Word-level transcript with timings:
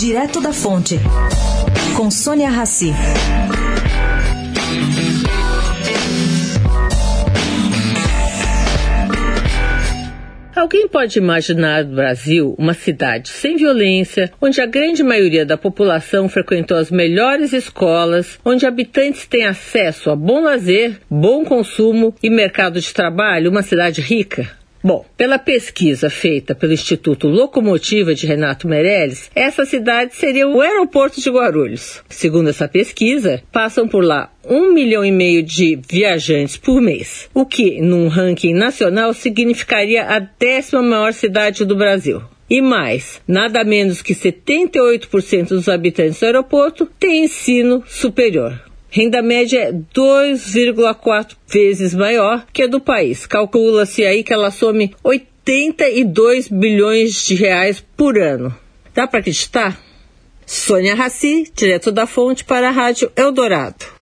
Direto 0.00 0.40
da 0.40 0.50
Fonte, 0.50 0.98
com 1.94 2.10
Sônia 2.10 2.48
Rassi. 2.48 2.90
Alguém 10.56 10.88
pode 10.88 11.18
imaginar 11.18 11.84
no 11.84 11.96
Brasil 11.96 12.54
uma 12.58 12.72
cidade 12.72 13.28
sem 13.28 13.56
violência, 13.56 14.32
onde 14.40 14.62
a 14.62 14.66
grande 14.66 15.02
maioria 15.02 15.44
da 15.44 15.58
população 15.58 16.30
frequentou 16.30 16.78
as 16.78 16.90
melhores 16.90 17.52
escolas, 17.52 18.38
onde 18.42 18.64
habitantes 18.64 19.26
têm 19.26 19.44
acesso 19.44 20.08
a 20.08 20.16
bom 20.16 20.40
lazer, 20.40 20.98
bom 21.10 21.44
consumo 21.44 22.14
e 22.22 22.30
mercado 22.30 22.80
de 22.80 22.94
trabalho, 22.94 23.50
uma 23.50 23.62
cidade 23.62 24.00
rica? 24.00 24.59
Bom, 24.82 25.04
pela 25.14 25.38
pesquisa 25.38 26.08
feita 26.08 26.54
pelo 26.54 26.72
Instituto 26.72 27.28
Locomotiva 27.28 28.14
de 28.14 28.26
Renato 28.26 28.66
Meirelles, 28.66 29.30
essa 29.34 29.66
cidade 29.66 30.16
seria 30.16 30.48
o 30.48 30.62
aeroporto 30.62 31.20
de 31.20 31.30
Guarulhos. 31.30 32.02
Segundo 32.08 32.48
essa 32.48 32.66
pesquisa, 32.66 33.42
passam 33.52 33.86
por 33.86 34.02
lá 34.02 34.32
um 34.42 34.72
milhão 34.72 35.04
e 35.04 35.12
meio 35.12 35.42
de 35.42 35.78
viajantes 35.86 36.56
por 36.56 36.80
mês, 36.80 37.28
o 37.34 37.44
que, 37.44 37.78
num 37.82 38.08
ranking 38.08 38.54
nacional, 38.54 39.12
significaria 39.12 40.02
a 40.04 40.18
décima 40.18 40.82
maior 40.82 41.12
cidade 41.12 41.66
do 41.66 41.76
Brasil. 41.76 42.22
E 42.48 42.62
mais, 42.62 43.20
nada 43.28 43.62
menos 43.62 44.00
que 44.00 44.14
78% 44.14 45.48
dos 45.48 45.68
habitantes 45.68 46.18
do 46.18 46.26
aeroporto 46.26 46.86
têm 46.98 47.24
ensino 47.24 47.84
superior. 47.86 48.69
Renda 48.90 49.22
média 49.22 49.68
é 49.68 49.72
2,4 49.72 51.36
vezes 51.46 51.94
maior 51.94 52.44
que 52.52 52.62
a 52.62 52.66
do 52.66 52.80
país. 52.80 53.24
Calcula-se 53.24 54.04
aí 54.04 54.24
que 54.24 54.32
ela 54.32 54.50
some 54.50 54.94
82 55.04 56.48
bilhões 56.48 57.24
de 57.24 57.36
reais 57.36 57.84
por 57.96 58.18
ano. 58.18 58.54
Dá 58.92 59.06
para 59.06 59.20
acreditar? 59.20 59.80
Sônia 60.44 60.96
Raci, 60.96 61.50
direto 61.54 61.92
da 61.92 62.06
fonte 62.06 62.44
para 62.44 62.68
a 62.68 62.72
Rádio 62.72 63.12
Eldorado. 63.14 63.86